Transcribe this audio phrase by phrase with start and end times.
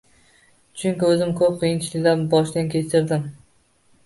[0.83, 3.29] Chunki o’zim ko’p qiyinchiliklarni boshdan kechirdim.